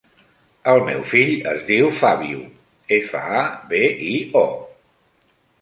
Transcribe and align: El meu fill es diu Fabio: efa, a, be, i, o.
El 0.71 0.79
meu 0.85 1.03
fill 1.09 1.33
es 1.51 1.59
diu 1.67 1.91
Fabio: 1.99 2.41
efa, 2.97 3.21
a, 3.43 3.45
be, 3.75 3.83
i, 4.15 4.15
o. 4.45 4.47